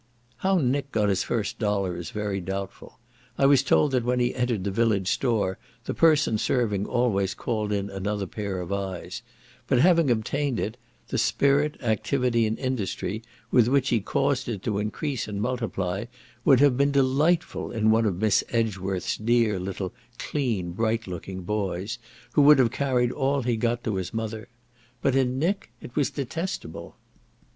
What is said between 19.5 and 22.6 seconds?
little clean bright looking boys, who would